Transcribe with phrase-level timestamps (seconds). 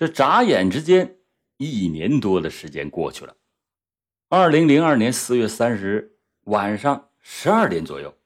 [0.00, 1.18] 这眨眼之间，
[1.58, 3.36] 一年多的时间过去了。
[4.30, 6.12] 二零零二年四月三十日
[6.44, 8.16] 晚上十二点左右，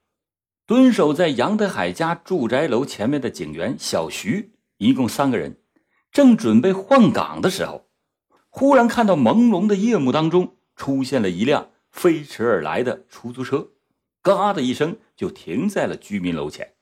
[0.67, 5.59] 蹲守在杨德海家住宅楼前面的警员小徐，一共三个人，
[6.13, 7.89] 正准备换岗的时候，
[8.49, 13.71] 忽然看到朦胧的夜幕当中出现了一辆飞驰而来的出租车，
[14.23, 16.75] 嘎的一声就停在了居民楼前。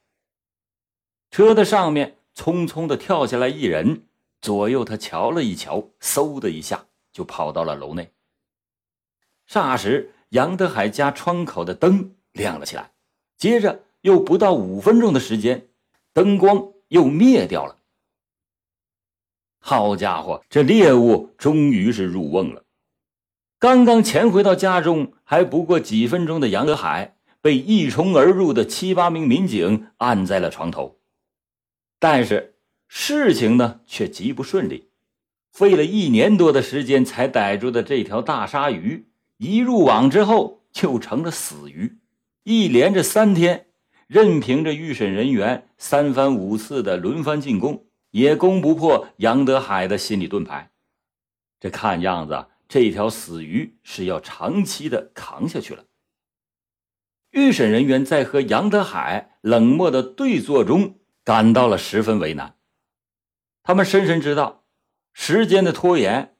[1.30, 4.02] 车的上面匆匆的跳下来一人。
[4.42, 8.12] 左右，他瞧了一瞧，嗖的一下就跑到了楼内。
[9.48, 12.92] 霎时，杨德海家窗口的灯亮了起来，
[13.38, 15.68] 接着又不到五分钟的时间，
[16.12, 17.78] 灯光又灭掉了。
[19.60, 22.64] 好家伙，这猎物终于是入瓮了！
[23.60, 30.98] 刚刚潜回到家中还不过几分钟的杨德海，被一冲而入的七八名民警按在了床头，
[32.00, 32.51] 但是。
[32.94, 34.90] 事情呢却极不顺利，
[35.50, 39.06] 费了一年多的时间才逮住的这条大鲨鱼，
[39.38, 41.96] 一入网之后就成了死鱼。
[42.42, 43.68] 一连着三天，
[44.06, 50.70] 任凭着预审人员三番五次的轮番进攻，也攻不破杨德海的心理盾牌。
[51.60, 55.86] 这看样子，这条死鱼是要长期的扛下去了。
[57.30, 62.54] 预审人员在和杨德海冷漠的对坐中，感到了十分为难。
[63.62, 64.64] 他们深深知道，
[65.12, 66.34] 时间的拖延，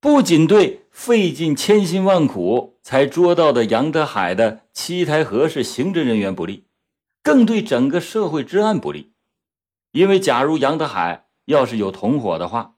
[0.00, 6.66] 不仅对费尽千辛万苦才捉到的杨德海的七台河市刑侦人员不利，
[7.22, 9.12] 更对整个社会治安不利。
[9.92, 12.76] 因为，假如杨德海要是有同伙的话，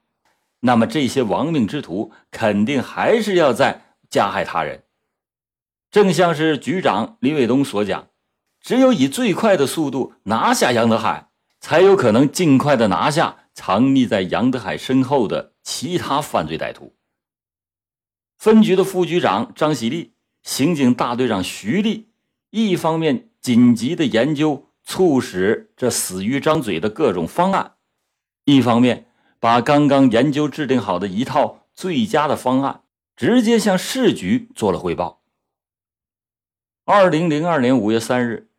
[0.59, 4.83] 那么这些亡命之徒肯定还是要在加害他人。
[5.89, 8.09] 正像是局长李伟东所讲，
[8.59, 11.29] 只有以最快的速度拿下杨德海，
[11.61, 13.37] 才有可能尽快的拿下。
[13.57, 16.95] 藏匿在杨德海身后的其他犯罪歹徒。
[18.37, 22.11] 分局的副局长张喜利、刑警大队长徐立，
[22.51, 27.77] 一方面紧急的研究促使这死鱼张嘴的各种方案，
[28.45, 29.07] 一方面
[29.39, 32.83] 把刚刚研究制定好的一套最佳的方案
[33.15, 35.23] 直接向市局做了汇报。
[36.85, 38.51] 二零零二年五月三日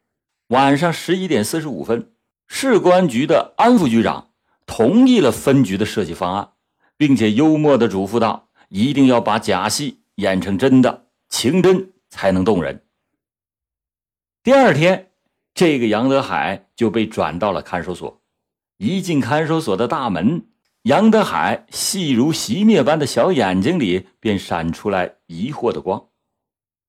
[0.49, 2.13] 晚上十一点四十五分，
[2.49, 4.25] 市公安局的安副局长。
[4.69, 6.53] 同意了分局的设计方案，
[6.99, 12.85] 并且幽默的嘱咐道：“一定要把假戏演成真的，情真才能动人。”
[14.45, 15.11] 第二天，
[15.55, 18.23] 这个杨德海就被转到了看守所。
[18.77, 20.47] 一进看守所的大门，
[20.83, 26.09] 杨德海细如熄灭般的小眼睛里便闪出来疑惑的光。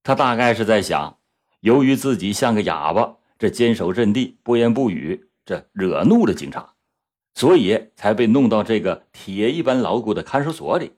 [0.04, 1.18] 他大概是在想：
[1.62, 6.76] 由于自己像个哑巴，这坚守阵地，不言不语，这惹怒了警察。
[7.34, 10.94] 所以才被弄到这个铁一般牢固的看守所里，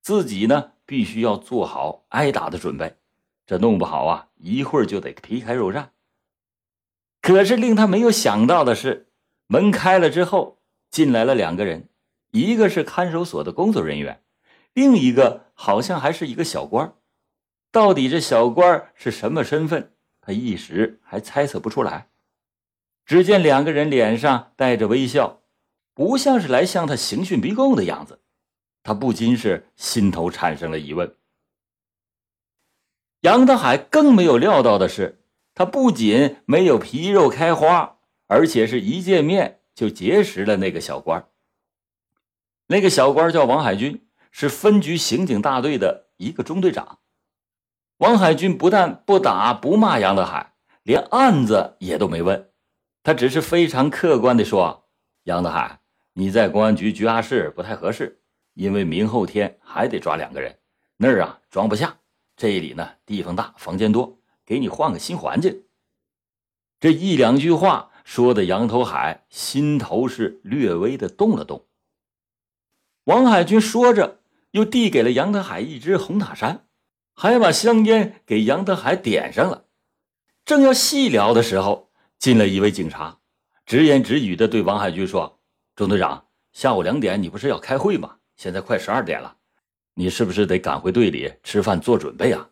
[0.00, 2.96] 自己呢必须要做好挨打的准备，
[3.46, 5.88] 这弄不好啊，一会儿就得皮开肉绽。
[7.20, 9.08] 可是令他没有想到的是，
[9.46, 10.58] 门开了之后，
[10.90, 11.88] 进来了两个人，
[12.30, 14.22] 一个是看守所的工作人员，
[14.72, 16.94] 另一个好像还是一个小官。
[17.72, 22.08] 到底这小官是什么身份，他一时还猜测不出来。
[23.04, 25.39] 只见两个人脸上带着微笑。
[26.00, 28.22] 不像是来向他刑讯逼供的样子，
[28.82, 31.14] 他不禁是心头产生了疑问。
[33.20, 35.22] 杨德海更没有料到的是，
[35.52, 41.28] 他不仅没有皮肉开花，而且是一见面就结识了那个小官。
[42.68, 47.00] 那个小官叫王海军，是分局刑警大队的一个中队长。
[47.98, 52.50] 王海军不但不打不骂杨德海，连案子也都没问，
[53.02, 54.88] 他只是非常客观的说
[55.24, 55.78] ：“杨德海。”
[56.20, 58.20] 你在公安局局阿室不太合适，
[58.52, 60.58] 因为明后天还得抓两个人，
[60.98, 61.96] 那儿啊装不下。
[62.36, 65.64] 这里呢地方大，房间多，给你换个新环境。
[66.78, 71.64] 这一两句话说的杨头海心头是略微的动了动。
[73.04, 76.66] 王海军说着，又递给了杨德海一支红塔山，
[77.14, 79.64] 还把香烟给杨德海点上了。
[80.44, 83.20] 正要细聊的时候，进来一位警察，
[83.64, 85.39] 直言直语的对王海军说。
[85.80, 88.18] 钟队长，下午两点你不是要开会吗？
[88.36, 89.38] 现在快十二点了，
[89.94, 92.50] 你是不是得赶回队里吃饭做准备啊？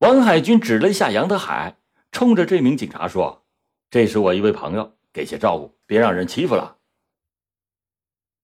[0.00, 1.78] 王海军指了一下杨德海，
[2.12, 3.46] 冲着这名警察说
[3.88, 6.76] ：“这是我一位朋友，给些照顾，别让人欺负了。”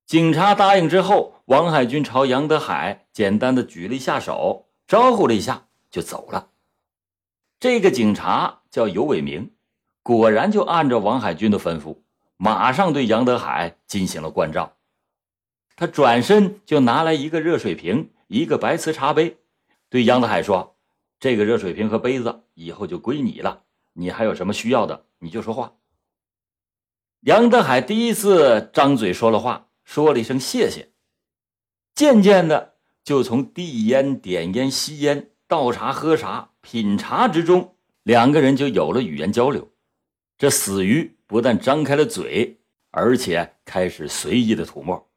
[0.09, 6.49] 警察答应之后，王海军朝杨德海简单的举了一下手，招呼了一下就走了。
[7.59, 9.55] 这个警察叫尤伟明，
[10.03, 11.99] 果然就按照王海军的吩咐。
[12.43, 14.79] 马上对杨德海进行了关照，
[15.77, 19.37] 他转身就拿来一个热水瓶，一个白瓷茶杯，
[19.91, 20.75] 对杨德海说
[21.21, 25.75] ：“这个热水瓶和杯子以后就归你了，你还有什么需要的，你就说话。”
[27.21, 30.93] 杨德海第一次张嘴说了话，说了一声谢谢。
[31.95, 39.71] 渐渐的，就从递烟、点烟、吸烟、倒茶、喝茶、品茶之中，两个人就有了语言交流。
[40.39, 42.59] 这死鱼不但张开了嘴，
[42.91, 45.09] 而且开始随意的吐沫。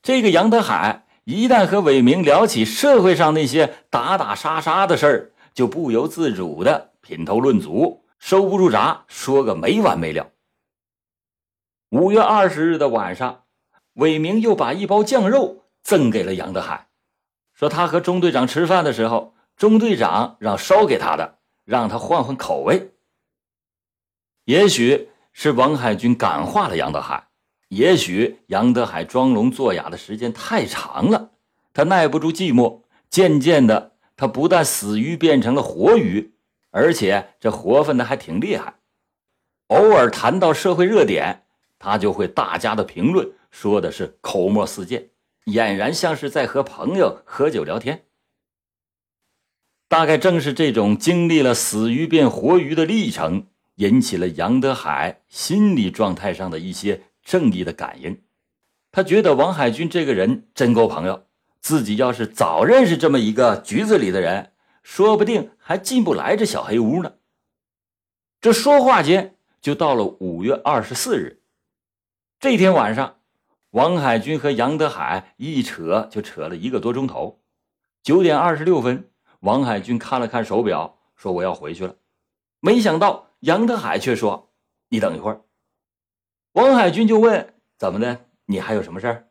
[0.00, 10.30] 这个杨德海一旦和伟明聊起社会上那些打打杀杀的事儿，就不由自主的品头论足，收不住闸，说个没完没了。
[11.90, 13.42] 五月二十日的晚上，
[13.94, 16.86] 伟明又把一包酱肉赠给了杨德海，
[17.54, 22.93] 说他和钟队长吃饭的时候，钟队长让烧给他的，让他换换口味。
[24.44, 27.28] 也许是王海军感化了杨德海，
[27.68, 31.30] 也许杨德海装聋作哑的时间太长了，
[31.72, 36.34] 他耐不住寂寞，渐渐的，他不但死鱼变成了活鱼，
[36.70, 38.74] 而且这活分的还挺厉害。
[39.68, 41.42] 偶尔谈到社会热点。
[41.76, 45.10] 他就会大家的评论说的是口沫四溅，
[45.44, 48.06] 俨然像是在和朋友喝酒聊天。
[49.86, 58.22] 大概正是这种经历了死鱼变活鱼的历程，引起了杨德海心理状态上的一些正义的感应。
[58.92, 61.26] 他觉得王海军这个人真够朋友，
[61.60, 67.14] 自己要是早认识这么一个局子里的人，说不定还进不来这小黑屋呢。
[68.40, 71.42] 这说话间就到了五月二十四日。
[72.38, 73.16] 这天晚上，
[73.70, 77.40] 王海军和杨德海一扯就扯了一个多钟头。
[78.02, 79.10] 九点二十六分，
[79.40, 81.96] 王海军看了看手表，说：“我要回去了。”
[82.60, 84.50] 没想到杨德海却说
[84.88, 85.42] ：“你等一会儿。”
[86.52, 88.26] 王海军就问：“怎么的？
[88.46, 89.28] 你还有什么事儿？”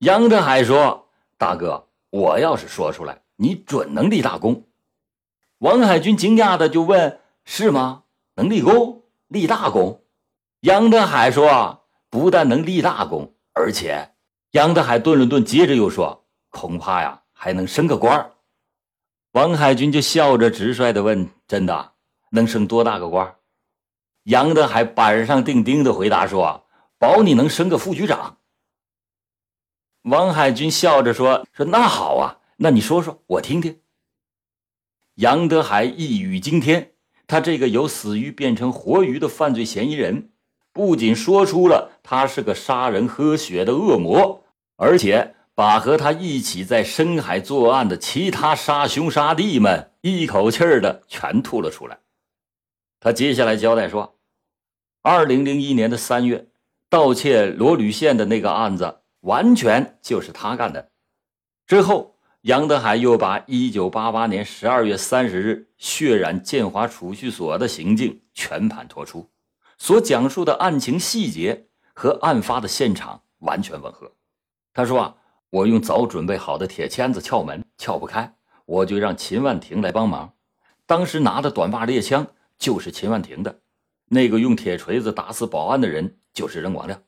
[0.00, 4.66] 杨德海说：“大哥，我要是说出来，你准能立大功。”
[5.58, 8.04] 王海军惊讶的就问：“是吗？
[8.34, 9.04] 能立功？
[9.28, 10.04] 立大功？”
[10.60, 11.80] 杨德海说。
[12.10, 14.14] 不但能立大功，而且
[14.52, 18.30] 杨德海顿了顿，接着又说：“恐怕呀，还能升个官
[19.32, 21.93] 王海军就笑着直率的问：“真的
[22.34, 23.36] 能升多大个官
[24.24, 26.66] 杨德海板上钉钉的回答说
[26.98, 28.38] ：“保你能升个副局长。”
[30.02, 33.80] 王海军笑着说：“说那好啊，那你说说我听听。”
[35.16, 36.92] 杨德海一语惊天，
[37.26, 40.30] 他这个由死鱼变成活鱼的犯罪嫌疑人。
[40.72, 44.42] 不仅说出了他是个杀人喝血的恶魔，
[44.76, 52.00] 而且把和他一起在深海作案的其他杀兄杀弟们一口气儿的全吐了出来。
[53.04, 54.16] 他接下来交代说：，
[55.02, 56.48] 二零零一年的三月，
[56.88, 60.90] 盗窃罗吕县的那个案子，完全就是他干的。
[61.66, 69.28] 之后，杨德海又把一九八八年十二月三十日血染建华储蓄所的行径全盘托出。
[69.76, 74.10] 所讲述的案情细节和案发的现场完全吻合。
[74.72, 75.14] 他说：“啊，
[75.50, 78.34] 我用早准备好的铁签子撬门，撬不开，
[78.64, 80.32] 我就让秦万庭来帮忙。
[80.86, 82.26] 当时拿的短把猎枪
[82.64, 83.60] 就是秦万庭的，
[84.06, 87.02] 那个用铁锤子打死保安的人就是任广亮。”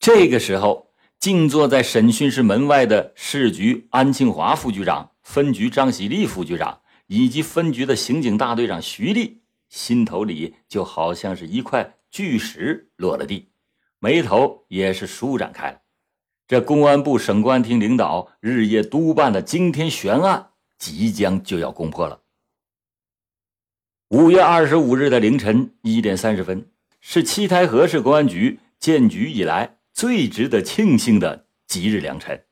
[0.00, 0.90] 这个时候，
[1.20, 9.42] 静坐在审讯室门外的市局安庆华副局长、分局张喜利副局长以及分局的刑警大队长徐立。
[9.68, 13.52] 心头里就好像是一块巨石落了地，
[14.00, 15.78] 眉头也是舒展开了。
[16.48, 22.21] 这公安部省公安厅领导日夜督办的惊天悬案，即将就要攻破了。
[24.12, 32.44] 五月二十五日的凌晨一点三十分，是七台河市公安局建局以来最值得庆幸的吉日良辰。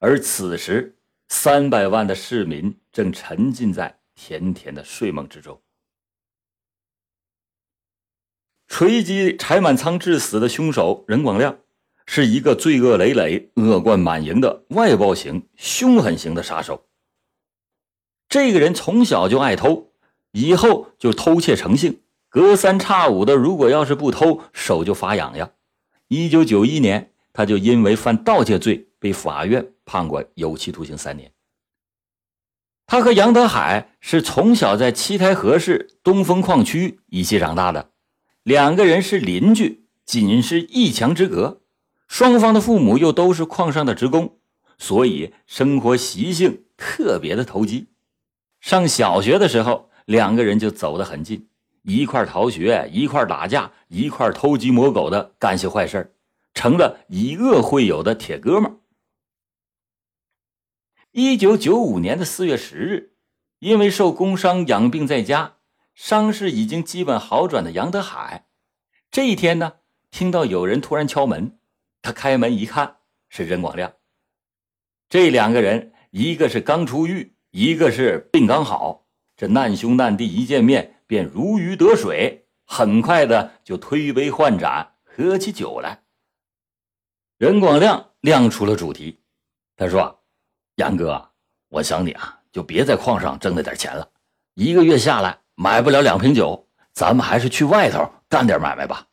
[0.00, 5.62] 而此时，三百万的市民正沉浸在甜甜的睡梦之中。
[8.66, 11.60] 锤击柴满仓致死的凶手任广亮，
[12.04, 16.88] 是一个罪恶累累、恶贯满盈的外暴型、凶狠型的杀手。
[18.28, 19.91] 这个人从小就爱偷，
[20.32, 25.52] 以后就偷窃成性，隔三差五的，如果要是不偷，手就发痒痒。
[26.08, 31.32] 一九九一年，他就因为犯盗窃罪被法院判过有期徒刑三年。
[32.86, 37.90] 他和杨德海是从小在七台河市东风矿区一起长大的。
[38.42, 41.62] 两个人是邻居，仅是一墙之隔。
[42.08, 44.36] 双方的父母又都是矿上的职工，
[44.76, 47.86] 所以生活习性特别的投机。
[48.60, 51.48] 上小学的时候，两个人就走得很近，
[51.84, 56.14] 一块逃学，一块打架，一块偷鸡摸狗的干些坏事
[56.52, 58.78] 成了以恶会友的铁哥们。
[61.12, 63.14] 一九九五年的四月十日，
[63.58, 65.54] 因为受工伤养病在家，
[65.94, 68.44] 伤势已经基本好转的杨德海，
[69.10, 69.76] 这一天呢，
[70.10, 71.58] 听到有人突然敲门，
[72.02, 72.96] 他开门一看，
[73.30, 73.94] 是任广亮。
[75.08, 79.01] 这两个人，一个是刚出狱，一个是病刚好，
[79.42, 86.00] 这难兄难弟一见面便如鱼得水，很快的就推杯换盏，喝起酒来。
[87.38, 89.18] 任广亮亮出了主题，
[89.74, 90.22] 他说。
[90.76, 91.32] 杨哥，
[91.70, 94.08] 我想你啊，就别在矿上挣那点钱了，
[94.54, 99.08] 一个月下来买不了两瓶酒，咱们还是去外头干点买卖吧。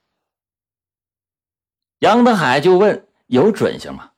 [2.02, 4.12] 杨德海就问：“有准星吗？”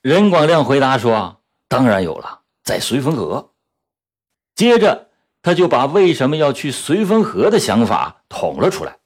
[0.00, 3.52] 任广亮回答说：“当然有了，在绥芬河。”
[4.54, 5.09] 接着
[5.42, 8.98] 他就把为什么要去绥芬河的想法捅了出来，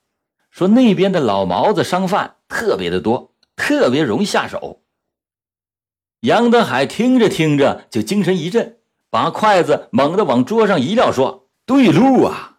[0.50, 4.82] 说那边的老毛子商贩特别的多，特别容易下手。
[6.20, 8.78] 杨德海听着听着就精神一振，
[9.10, 12.58] 把筷子猛地往桌上一撂，说：“对路啊！”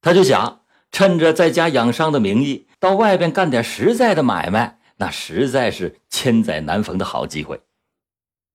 [0.00, 7.60] 他就想趁着在家养伤的名义，到外边干点实在的买卖，那实在是千载难逢的好机会。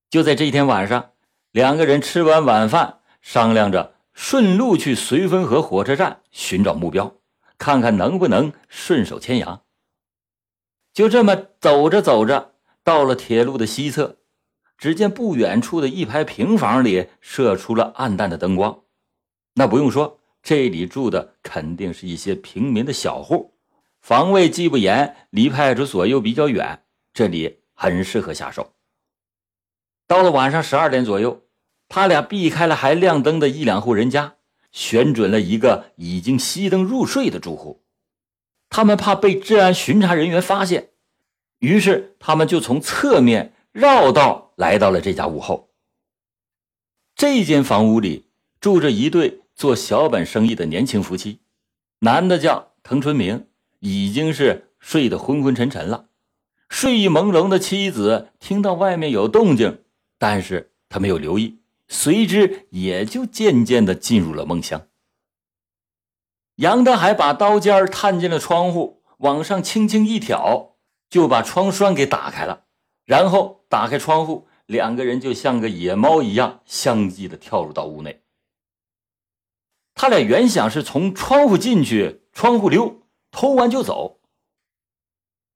[0.10, 1.12] 就在这一天晚上，
[1.52, 7.16] 两个人吃完晚饭，商量着顺路去绥芬河火车站寻找目标，
[7.58, 9.64] 看看能不能顺手牵羊。
[10.94, 12.54] 就这么走着走着，
[12.84, 14.20] 到了铁路的西侧。
[14.76, 18.82] 只见不远处的一排平房里射出了暗淡的灯光，
[19.54, 23.54] 那不用说，这里住的肯定是一些平民的小户，
[24.02, 28.74] 防卫既不严，离派出所又比较远，这里很适合下手。
[30.06, 31.43] 到了晚上十二点左右，
[31.94, 34.34] 他俩避开了还亮灯的一两户人家，
[34.72, 37.84] 选准了一个已经熄灯入睡的住户。
[38.68, 40.90] 他们怕被治安巡查人员发现，
[41.60, 44.54] 于是他们就从侧面绕道。
[44.56, 45.70] 来到了这家屋后，
[47.16, 48.26] 这间房屋里
[48.60, 51.42] 住着一对做小本生意的年轻夫妻，
[52.00, 53.46] 男的叫滕春明，
[53.82, 56.08] 已经是睡得昏昏沉沉了。
[56.70, 59.84] 睡意朦胧的妻子听到外面有动静，
[60.18, 64.88] 但是他没有留意，随之也就渐渐的进入了梦乡。
[66.56, 70.76] 杨德海把刀尖探进了窗户，往上轻轻一挑，
[71.10, 72.66] 就把窗栓给打开了。
[73.06, 78.22] 然后打开窗户，两个人就像个野猫一样，相继的跳入到屋内。
[79.96, 84.22] 他俩原想是从窗户进去，窗户溜，偷完就走。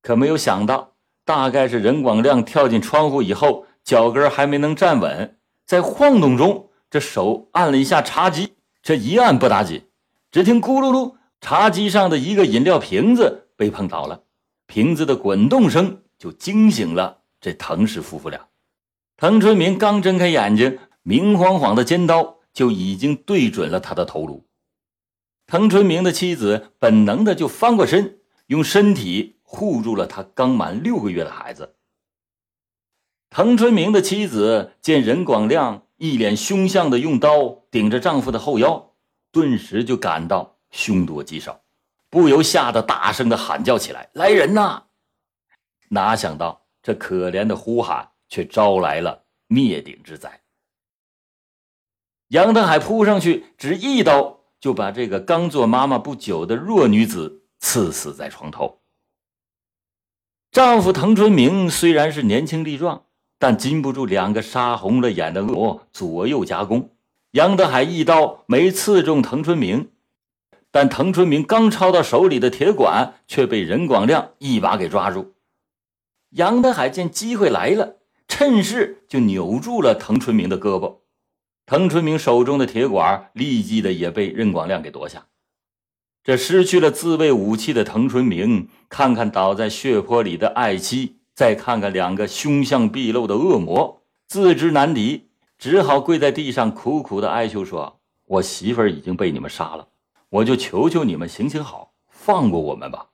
[0.02, 9.84] 可没有想到，大概是任广亮跳进窗户以后，脚跟还没能站稳，在晃动中，这手按了一下茶几，这一按不打紧，
[10.32, 14.24] 只听咕噜噜，茶几上的一个饮料瓶子被碰倒了，
[14.66, 17.24] 瓶子的滚动声就惊醒了。
[17.42, 18.48] 这滕氏夫妇俩，
[19.18, 24.48] 滕春明刚睁开眼睛，明晃晃的尖刀就已经对准了他的头颅。
[25.46, 31.76] 滕春明的妻子本能的就翻过身，用身体护住了他刚满六个月的孩子。
[33.30, 38.94] 滕春明的妻子见任广亮一脸凶相的用刀顶着丈夫的后腰，
[39.32, 41.62] 顿时就感到凶多吉少，
[42.10, 44.84] 不由吓得大声的喊叫起来：“来人呐！”
[45.90, 46.64] 哪想到。
[46.84, 50.40] 这可怜的呼喊却招来了灭顶之灾。
[52.30, 58.80] 杨德海扑上去，只一刀就把这个刚做妈妈不久的弱女子刺死在床头。
[60.50, 63.07] 丈夫滕春明虽然是年轻力壮，
[63.40, 66.92] 但禁不住两个杀红了眼的恶魔左右夹攻。
[67.32, 69.90] 杨德海一刀没刺中滕春明，
[70.72, 75.34] 但滕春明刚抄到手里的铁管却被任广亮一把给抓住。
[76.32, 80.98] 杨德海见机会来了，趁势就扭住了滕春明的胳膊。
[81.66, 85.28] 滕春明手中的铁管立即的也被任广亮给夺下。
[86.24, 95.30] 这失去了自卫武器的滕春明，看看倒在血泊里的爱妻，再看看两个凶相毕露的恶魔，自知难敌，
[95.60, 99.88] 只好跪在地上苦苦的哀求说：“我媳妇儿已经被你们杀了，
[100.30, 103.10] 我就求求你们行行好，放过我们吧。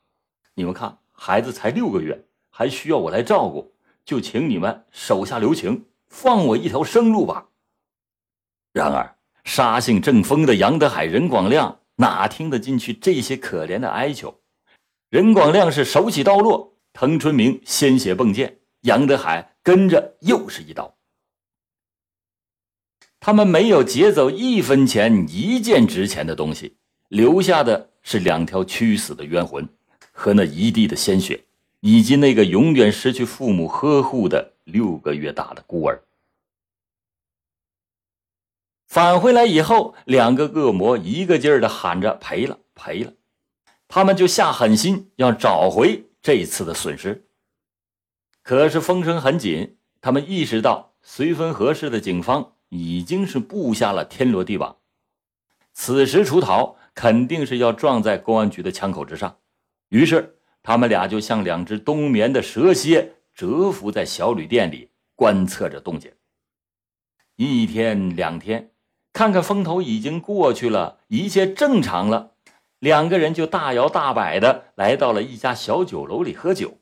[0.53, 2.25] 你们看，孩子才六个月。”
[2.55, 3.73] 还需要我来照顾，
[4.05, 7.47] 就请你们手下留情，放我一条生路吧。
[8.71, 14.39] 然而，杀性正疯的杨德海、任广亮哪听得进去这些可怜的哀求？
[15.09, 20.95] 任广亮是手起刀落，滕春明鲜血迸溅，杨德海跟着又是一刀。
[23.19, 26.77] 他们没有劫走一分钱一件值钱的东西，
[27.09, 29.67] 留下的是两条屈死的冤魂
[30.11, 31.43] 和那一地的鲜血。
[31.85, 36.01] 以及那个永远失去父母呵护的六个月大的孤儿。
[38.87, 43.11] 返回来以后，两个恶魔一个劲儿的喊着赔了赔了，
[43.89, 47.27] 他们就下狠心要找回这一次的损失。
[48.41, 54.77] 可是风声很紧，他们意识到绥芬河市的警方已经是布下了天罗地网，
[55.73, 59.37] 此时出逃肯定是要撞在公安局的枪口之上。
[59.89, 66.11] 于是他们俩就像两只冬眠的蛇蝎，蛰伏在小旅店里观测着动静。
[67.35, 68.71] 一天两天。
[69.13, 72.32] 看看风头已经过去了，一切正常了，
[72.83, 76.79] 两个人就大摇大摆的来到了一家小酒楼里喝酒。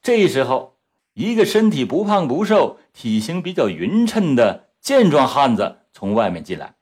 [0.00, 0.78] 这时候，
[1.12, 6.76] 一个身体不胖不瘦、体型比较匀称的健壮汉子从外面进来。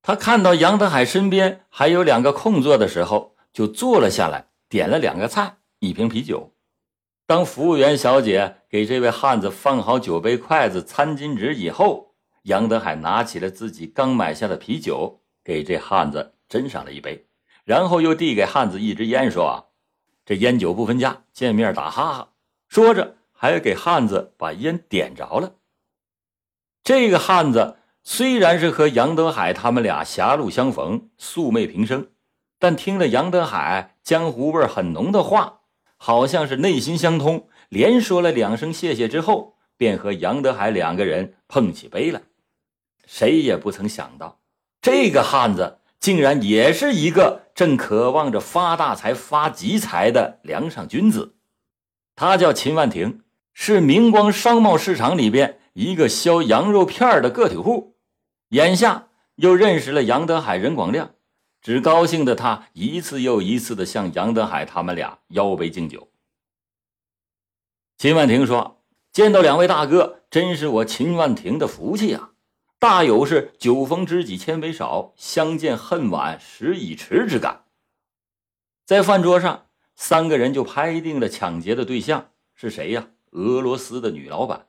[0.00, 6.54] 他看到杨德海身边还有两个空座的时候，就坐了下来，点了两个菜、一瓶啤酒。
[7.26, 17.26] 当服务员小姐给这位汉子放好酒杯、筷子、餐巾纸以后，杨德海拿起了自己刚买下的啤酒，给这汉子斟上了一杯，
[17.64, 19.70] 然后又递给汉子一支烟，说
[20.26, 22.32] ：“这烟酒不分家，见面打哈哈。”
[22.68, 25.54] 说着，还给汉子把烟点着了。
[26.82, 32.08] 这个汉子虽然是和杨德海他们俩狭路相逢、素昧平生，
[32.58, 35.60] 但听了杨德海江湖味很浓的话，
[35.96, 42.22] 好像是内心相通，连说了两声谢谢之后，便和杨德海两个人碰起杯来。
[43.06, 44.40] 谁也不曾想到，
[44.80, 51.36] 这个汉子竟然也是一个正渴望着发大财、发急财的梁上君子。
[52.16, 53.20] 他叫秦万庭，
[53.52, 57.98] 是明光商贸市场里边一个销羊肉片的个体户。
[58.48, 61.10] 眼下又认识了杨德海、任广亮，
[61.60, 66.08] 只高兴的他一次又一次的向杨德海他们俩邀杯敬酒。
[67.98, 72.29] 秦万庭说：“见到两位大哥，真是我秦万庭的福气啊！”
[72.80, 77.64] 大有是酒逢知己千杯少，相见恨晚时已迟之感。
[78.86, 83.08] 在饭桌上，三个人就拍定了抢劫的对象是谁呀？
[83.32, 84.68] 俄罗斯的女老板。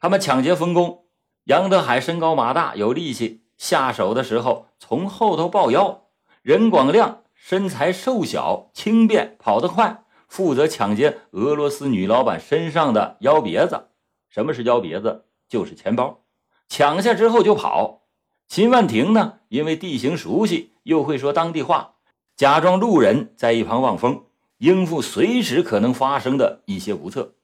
[0.00, 1.04] 他们抢劫分工：
[1.44, 6.08] 杨德海身高马大，有力气，下手的时候从后头抱腰；
[6.40, 13.88] 任广亮身材瘦小，轻便，跑得快，负责抢劫俄罗斯女老板身上的腰别子。
[14.30, 15.26] 什么是腰别子？
[15.46, 16.24] 就是钱包。
[16.68, 18.02] 抢下之后就跑。
[18.46, 21.96] 秦万庭呢，因为地形熟悉，又会说当地话，
[22.36, 24.24] 假装路人在一旁望风，
[24.58, 27.34] 应付随时可能发生的一些不测。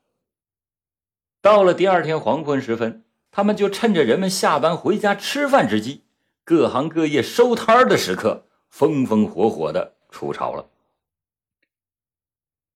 [1.43, 6.05] 到了第二天黄昏时分，他们就趁着人们下班回家吃饭之际，
[6.45, 10.71] 各行各业收摊的时刻，风风火火的出巢了。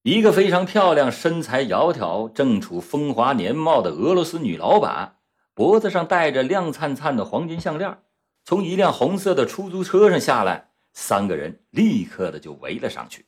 [0.02, 5.17] 一个非常漂亮、身材窈窕、正处风华年貌的俄罗斯女老板。
[5.59, 7.99] 脖子上戴着亮灿灿的黄金项链，
[8.44, 13.27] 从一辆红色的出租车上下来，三个人立刻的就围了上去。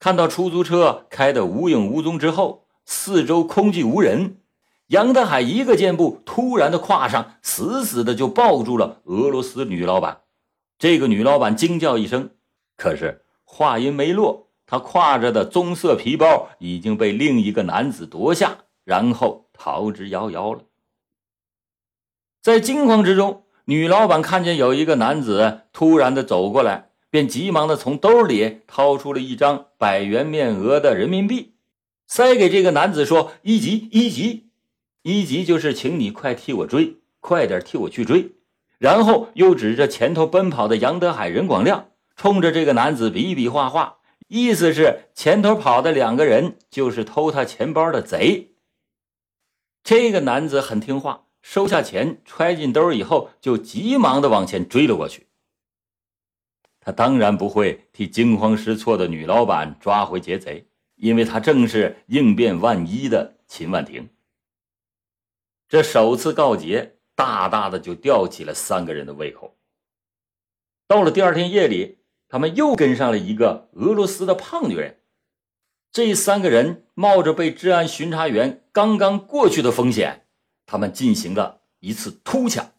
[0.00, 4.38] 看到出租车开得无影无踪之后，四周空寂无人，
[4.88, 10.22] 杨德海一个箭步突然的跨上，死死的就抱住了俄罗斯女老板。
[10.80, 12.30] 这个女老板惊叫一声，
[12.76, 20.64] 可是话音没落，她挎着的棕色皮包已经被另一个男子夺下，然后逃之夭夭了。
[22.44, 31.54] 在惊慌之中，女老板看见有一个男子突然的走过来，便急忙的从兜里掏出了一张百元面额的人民币，
[32.06, 34.50] 塞给这个男子说：“一级，一级，
[35.00, 38.32] 一级，就是请你快替我追，快点替我去追。”
[38.76, 48.50] 然后又指着前头奔跑的杨德海、任广亮，冲着这个男子比比划划，意思是前头跑的两个人就是偷他钱包的贼。
[49.82, 51.23] 这个男子很听话。
[51.46, 55.26] 收下钱，揣进兜以后，就急忙的往前追了过去。
[56.80, 64.08] 他当然不会替惊慌失措的女老板抓回劫贼，因为他正是应变万一的秦万庭。
[65.68, 69.58] 这首次告捷，大大的就吊起了三个人的胃口。
[70.88, 74.98] 到了第二天夜里，他们又跟上了一个俄罗斯的胖女人。
[75.92, 80.23] 这三个人冒着被治安巡查员刚刚过去的风险。
[80.66, 82.72] 他们进行了一次突抢，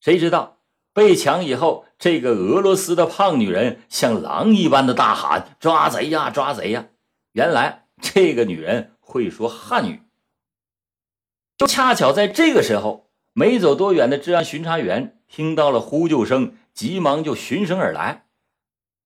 [0.00, 0.58] 谁知道
[0.92, 6.88] 被抢以后，这个俄罗斯的胖女人像狼一般的大喊：“抓贼呀，抓贼呀！”
[7.32, 10.02] 原来这个女人会说汉语。
[11.58, 18.26] 就恰巧在这个时候，没走多远的治安巡查员听到了呼救声，急忙就循声而来。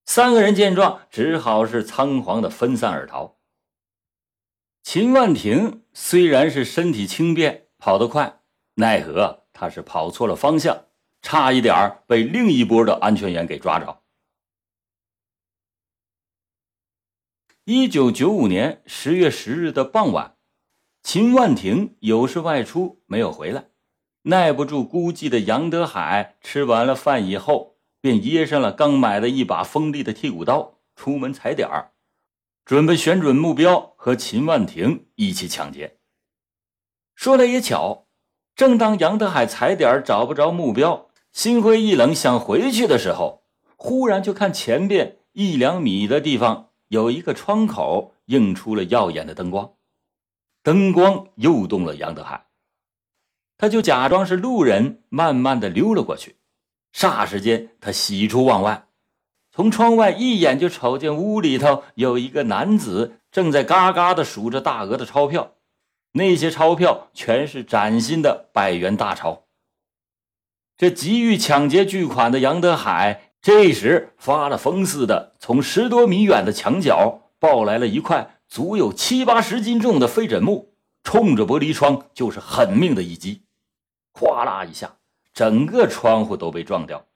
[0.05, 3.39] 三个人见状，只好是仓皇的分散而逃。
[4.83, 8.41] 秦万庭虽然是身体轻便，跑得快，
[8.75, 10.87] 奈何他是跑错了方向，
[11.23, 14.03] 差一点被另一波的安全员给抓着。
[17.65, 20.37] 一九九五年十月十日的傍晚，
[21.03, 23.69] 秦万庭有事外出，没有回来。
[24.23, 31.93] 耐不住孤寂的杨德海吃完了饭以后，便掖上了刚买的一把锋利的剔骨刀，出门踩点儿。
[32.65, 35.98] 准备选准目标和秦万庭一起抢劫。
[37.19, 38.07] 说来也巧，
[38.55, 43.43] 正当杨德海踩点找不着目标，心灰意冷想回去的时候，
[43.75, 49.73] 忽然就看前边一两米的地方有一个窗口映出了耀眼的灯光，
[50.63, 52.47] 灯光诱动了杨德海，
[53.57, 56.37] 他就假装是路人，慢慢的溜了过去。
[56.95, 58.87] 霎时间，他喜出望外。
[59.51, 65.55] 从窗外一眼就瞅见屋里头有一个男子正在嘎嘎的数着大额的钞票，
[66.13, 69.45] 那些钞票全是崭新的百元大钞。
[70.77, 83.43] 这急于抢劫巨款的杨德海这时发了疯似的，从十多米远的墙角抱来了一块足有七八十斤重的飞枕木，冲着玻璃窗就是狠命的一击，
[84.13, 84.97] 哗啦一下，
[85.35, 87.08] 整个窗户都被撞掉。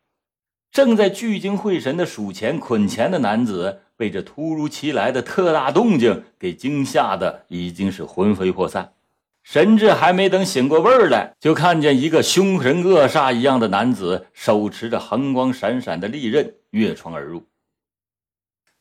[0.73, 8.95] 正在聚精会神的数钱捆钱的男子，被这突如其来的特大动静给惊吓的已经是魂飞魄散，
[9.43, 17.45] 神志还没等醒过味儿来，就看见一个凶神恶煞一样的男子手持着横光闪闪的利刃越窗而入。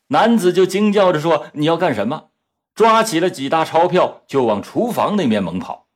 [0.08, 2.30] 男子就惊叫着说：“你要干什么？”
[2.74, 5.88] 抓起了几沓钞票就往厨房那面猛跑。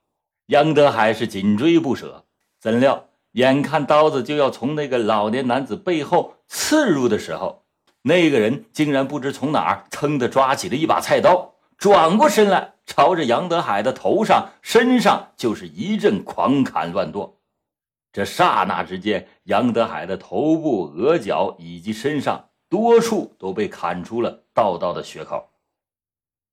[0.49, 2.27] 杨德海是紧追不舍，
[2.61, 3.09] 怎料。
[3.37, 7.64] 眼看刀子就要从那个老年男子背后刺入的时候，
[8.01, 17.37] 那个人竟然不知从哪儿噌的抓起了一把菜刀，转过身来，朝着杨德海的头上、身上就是一阵狂砍乱剁。
[18.11, 25.51] 这刹那之间，杨德海的头部、额角以及身上多处都被砍出了道道的血口。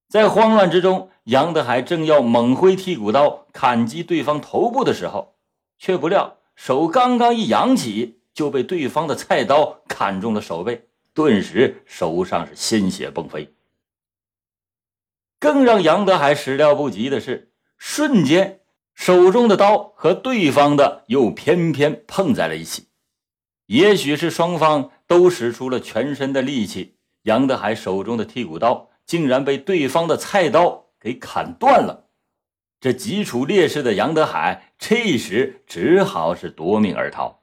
[0.09, 5.35] 在慌乱之中，杨德海正要猛挥剔骨刀砍击对方头部的时候，
[5.77, 6.35] 却不料。
[6.55, 13.53] 手刚刚一扬起，就被对方的菜刀砍中了手背，顿时手上是鲜血迸飞。
[15.39, 18.61] 更让杨德海始料不及的是，瞬间
[18.93, 22.87] 手中的刀和对方的又偏偏碰在了一起。
[23.65, 32.07] 也许是双方都使出了全身的力气，杨德海手中的剔骨刀竟然被对方的菜刀给砍断了。
[32.83, 37.39] 这极处劣势的杨德海，这时只好是夺命而逃。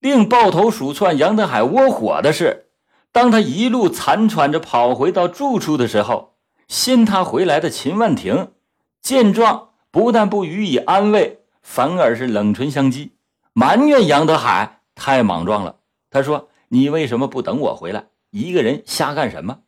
[0.00, 2.66] 令抱头鼠窜杨德海窝火的是，
[3.10, 6.34] 当他一路残喘着跑回到住处的时候，
[6.68, 8.52] 先他回来的秦万庭
[9.00, 13.12] 见状，不但不予以安慰，反而是冷唇相讥，
[13.54, 15.76] 埋怨杨德海太莽撞了。
[16.10, 18.08] 他说：“你为什么不等我回来？
[18.28, 19.60] 一个人瞎干什么？”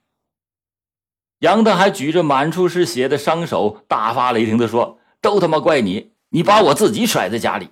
[1.44, 6.12] 杨德海举着满处是血的伤手，大发雷霆地说：“都他妈怪你！
[6.30, 7.68] 你把我自己甩在家里。”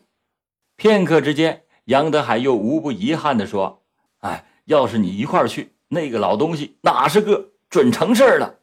[0.77, 3.83] 片刻之间，杨德海又无不遗憾地说
[4.21, 8.59] ：“哎，要是你一块去，那个老东西哪是个准成事儿了。”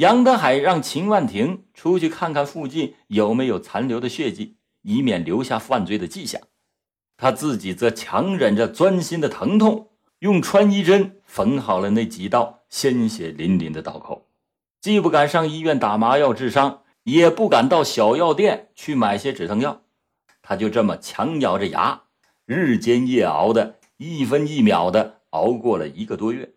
[0.00, 6.40] 杨德海让秦万庭出去看看附近有没有残留的血迹，以免留下犯罪的迹象。
[7.18, 12.55] 他自己则强忍着钻心的疼痛，用穿衣针缝好了那几道。
[12.76, 14.26] 鲜血淋淋的刀口，
[14.82, 19.80] 既不敢上医院打麻药治伤，也不敢到小药店去买些止疼药，
[20.42, 22.02] 他就这么强咬着牙，
[22.44, 26.52] 日煎夜熬的，一分一秒的熬过了一个多月。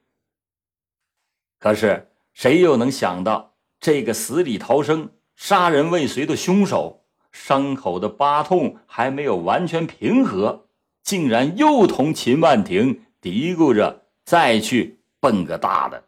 [1.58, 10.66] 可是谁又能想到，这个死里逃生、杀人未遂的凶手，伤口的疤痛还没有完全平和，
[11.02, 15.00] 竟然又同秦万庭嘀咕着再去。
[15.22, 16.02] 蹦个大的！